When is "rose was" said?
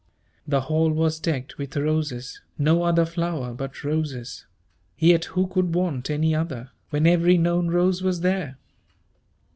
7.67-8.21